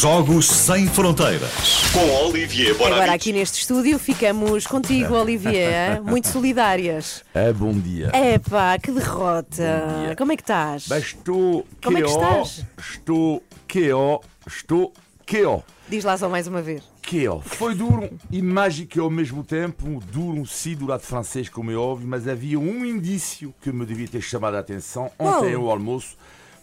[0.00, 1.90] Jogos Sem Fronteiras.
[1.92, 3.14] Com Olivier Agora Bonamici.
[3.16, 7.24] aqui neste estúdio ficamos contigo, Olivier, muito solidárias.
[7.34, 8.12] É bom dia.
[8.14, 10.14] Epá, que derrota!
[10.16, 10.86] Como é que estás?
[10.86, 12.64] Bem, estou Como é que estás?
[12.78, 14.92] Estou KO, estou
[15.26, 15.64] KO.
[15.88, 16.84] Diz lá só mais uma vez.
[17.02, 17.42] KO.
[17.44, 20.00] Foi duro e mágico ao mesmo tempo.
[20.12, 24.06] Duro, sim, do lado francês, como é óbvio, mas havia um indício que me devia
[24.06, 26.16] ter chamado a atenção ontem ao almoço.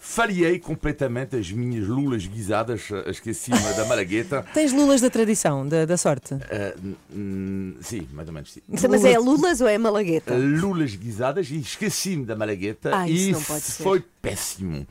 [0.07, 4.45] Falhei completamente as minhas lulas guisadas, eh, esqueci-me da malagueta.
[4.53, 6.35] Tens lulas da tradição, da, da sorte?
[6.47, 6.75] Eh,
[7.11, 8.61] hum, sim, mais ou menos sim.
[8.67, 10.35] Mas é Lulas ou é Malagueta?
[10.35, 13.81] lulas guisadas e esqueci-me da malagueta Ah, isso e não pode ser.
[13.83, 14.87] foi péssimo.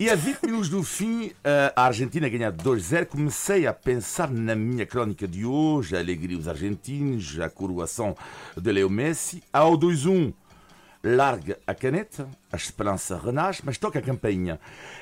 [0.00, 3.04] E a 20 minutos do fim, eh, a Argentina ganha 2-0.
[3.06, 8.16] Comecei a pensar na minha crónica de hoje, a alegria dos argentinos, a coroação
[8.56, 9.42] de Leo Messi.
[9.52, 10.32] Ao 2-1,
[11.04, 14.58] larga a caneta, a esperança renasce, mas toca a campainha.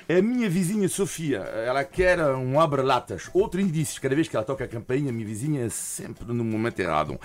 [0.09, 3.31] A minha vizinha Sofia, ela quer um abre-latas.
[3.33, 6.43] Outro indício, cada vez que ela toca a campainha, a minha vizinha é sempre no
[6.43, 7.21] momento errado.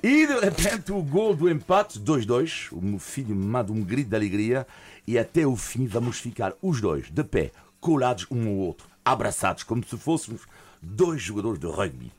[0.00, 2.68] E de repente o gol do empate, 2-2.
[2.70, 4.64] O meu filho manda um grito de alegria
[5.04, 7.50] e até o fim vamos ficar os dois de pé,
[7.80, 10.42] colados um ao outro, abraçados, como se fôssemos
[10.80, 12.12] dois jogadores de rugby.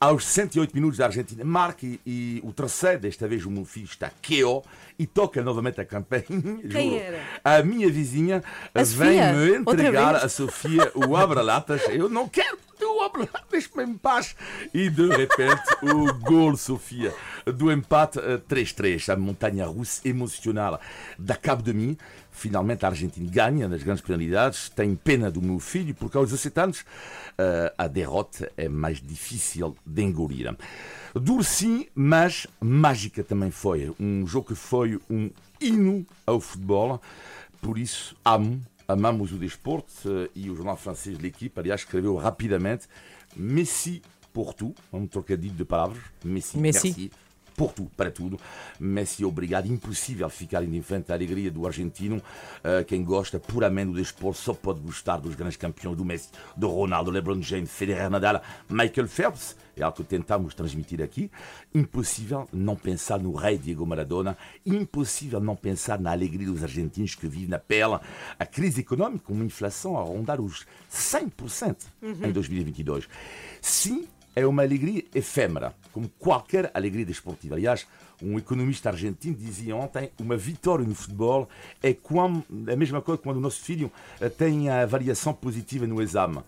[0.00, 3.86] Aos 108 minutos da Argentina, marca e, e o terceiro, desta vez o meu filho
[3.86, 4.64] está KO
[4.98, 6.58] e toca novamente a campainha.
[6.70, 7.20] Quem era?
[7.44, 8.42] A minha vizinha
[8.74, 11.82] vem-me entregar a Sofia o abre-latas.
[11.88, 14.34] Eu não quero o abre-latas, deixe-me em paz.
[14.74, 17.14] E de repente, o gol, Sofia,
[17.46, 19.12] do empate eh, 3-3.
[19.12, 20.80] A montanha russa emocional
[21.18, 21.96] da Cabo de Mim.
[22.30, 24.68] Finalmente a Argentina ganha nas grandes penalidades.
[24.68, 26.84] Tenho pena do meu filho, porque aos 17 anos
[27.38, 30.54] eh, a derrota é mais difícil de engolir.
[31.14, 33.92] Duro sim, mas mágica também foi.
[34.00, 37.00] Um jogo que foi um hino ao futebol.
[37.60, 42.16] Por isso, amo, amamos o desporto eh, e o jornal francês de l'Equipe, aliás, escreveu
[42.16, 42.88] rapidamente
[43.36, 46.02] Messi por tu, um trocadilho de palavras.
[46.24, 46.88] Messi, Messi.
[46.88, 47.12] merci
[47.56, 48.38] por tudo, para tudo.
[48.78, 49.66] Messi, obrigado.
[49.66, 52.22] Impossível ficar indiferente à alegria do argentino.
[52.62, 56.68] Eh, quem gosta puramente do desporto só pode gostar dos grandes campeões do Messi, do
[56.68, 59.56] Ronaldo, LeBron James, Federer Nadal, Michael Phelps.
[59.76, 61.30] É algo que tentamos transmitir aqui.
[61.74, 64.36] Impossível não pensar no rei Diego Maradona.
[64.66, 67.98] Impossível não pensar na alegria dos argentinos que vivem na pele
[68.38, 73.08] a crise económica, uma inflação a rondar os 100% em 2022.
[73.62, 77.54] Sim, é uma alegria efêmera, como qualquer alegria desportiva.
[77.54, 77.86] Aliás,
[78.22, 81.48] um economista argentino dizia ontem: uma vitória no futebol
[81.82, 86.00] é como, a mesma coisa quando o nosso filho eh, tem a avaliação positiva no
[86.00, 86.40] exame.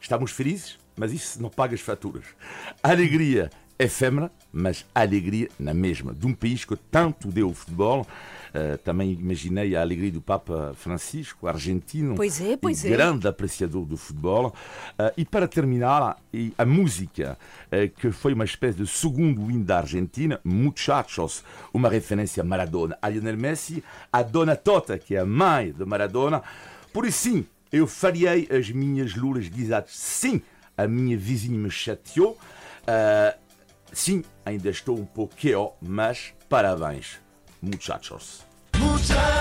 [0.00, 2.24] Estamos felizes, mas isso não paga as faturas.
[2.82, 6.14] Alegria efêmera, mas a alegria na mesma.
[6.14, 8.06] De um país que tanto deu o futebol.
[8.56, 12.14] Eh, também imaginei a alegria do Papa Francisco, argentino.
[12.14, 12.90] Pois é, pois e é.
[12.90, 14.54] grande apreciador do futebol.
[14.96, 16.16] Eh, e para terminar,
[16.56, 17.36] a música,
[17.70, 21.42] eh, que foi uma espécie de segundo hino da Argentina, Muchachos,
[21.72, 25.84] uma referência a Maradona, a Lionel Messi, a Dona Tota, que é a mãe de
[25.84, 26.40] Maradona.
[26.92, 29.90] Por isso, sim, eu falhei as minhas lulas guisadas.
[29.90, 30.40] Sim,
[30.78, 32.38] a minha vizinha me chateou.
[32.86, 33.36] Eh,
[33.94, 37.20] sim, ainda estou um pouco KO, mas parabéns,
[37.62, 38.44] muchachos.
[38.76, 39.33] Muchachos,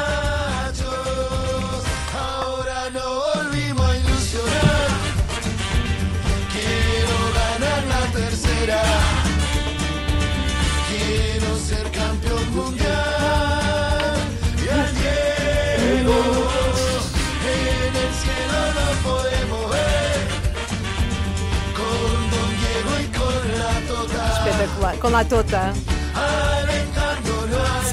[24.74, 24.98] Espetacular.
[25.00, 26.03] Com lá Tota.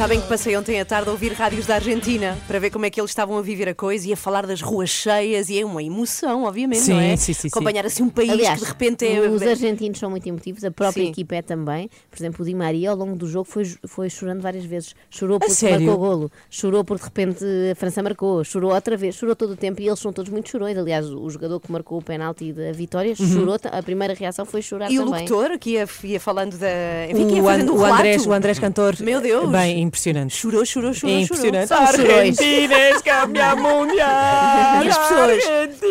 [0.00, 2.90] Sabem que passei ontem à tarde a ouvir rádios da Argentina para ver como é
[2.90, 5.64] que eles estavam a viver a coisa e a falar das ruas cheias e é
[5.64, 7.16] uma emoção, obviamente, Sim, não é?
[7.16, 7.48] sim, sim.
[7.48, 9.20] Acompanhar assim um país Aliás, que de repente é.
[9.28, 11.10] os argentinos são muito emotivos, a própria Sim.
[11.10, 11.90] equipa é também.
[12.10, 14.94] Por exemplo, o Di Maria, ao longo do jogo, foi, foi chorando várias vezes.
[15.10, 15.86] Chorou porque sério?
[15.86, 19.56] marcou golo, chorou porque de repente a França marcou, chorou outra vez, chorou todo o
[19.56, 20.78] tempo e eles são todos muito chorões.
[20.78, 24.62] Aliás, o jogador que marcou o penalti da vitória chorou, ta- a primeira reação foi
[24.62, 24.92] chorar Uhum.
[24.94, 25.28] E o também.
[25.28, 26.68] locutor que ia, ia falando da.
[27.10, 27.84] Enfim, que ia O, o o.
[27.84, 28.96] Andrés, o Andrés Cantor.
[29.00, 29.50] Meu Deus.
[29.50, 30.36] Bem, impressionante.
[30.36, 31.16] Chorou, chorou, chorou.
[31.16, 31.46] É chorou.
[31.46, 31.68] impressionante.
[31.68, 32.38] São chorões.
[32.38, 34.84] Argentina es campeã mundial.
[34.84, 35.44] E as pessoas.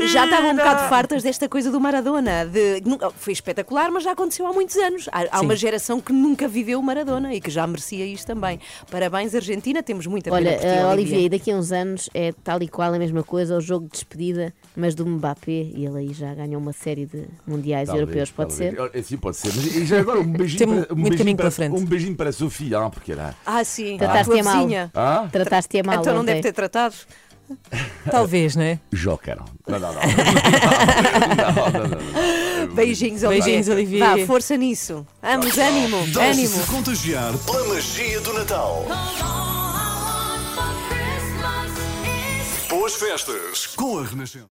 [0.08, 2.46] Já estavam um bocado fartas desta coisa do Maradona.
[2.46, 5.08] De, nunca- foi espetacular, mas já aconteceu há muitos anos.
[5.12, 8.60] Há, há uma geração que nunca viveu o Maradona e que já merecia isto também.
[8.90, 11.20] Parabéns, Argentina, temos muita pena Olha, por ti, eh, Olivia.
[11.20, 13.92] E daqui a uns anos é tal e qual a mesma coisa, o jogo de
[13.92, 18.32] despedida, mas do Mbappé, e ele aí já ganhou uma série de mundiais Talvez, europeus,
[18.32, 18.76] pode talvez.
[18.76, 18.98] ser?
[18.98, 19.48] É, Sim, pode ser.
[19.56, 21.76] Mas e já agora um beijinho, para, um muito beijinho para, frente.
[21.76, 23.36] Um beijinho para a Sofia, ah, porque era.
[23.46, 24.58] Ah, sim, a mal.
[24.58, 24.92] vizinha.
[24.94, 25.28] Ah?
[25.32, 26.34] Trataste-a mal Então não ontem.
[26.36, 26.96] deve ter tratado.
[28.10, 28.80] Talvez, não é?
[28.92, 29.38] Joker.
[29.68, 30.02] Não, não, não.
[31.38, 32.76] não, não, não, não.
[32.76, 33.44] Beijinhos, Olivier.
[33.44, 34.18] Beijinhos, Olivier.
[34.18, 35.06] Vá, força nisso.
[35.22, 36.14] Vamos, ânimo, ânimo.
[36.14, 38.86] Deixe-se contagiar pela magia do Natal.
[42.70, 44.48] Boas festas com a Renascença.